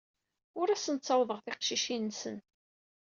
[0.59, 2.37] Ur asen-ttawḍeɣ tiqcicin-nsen.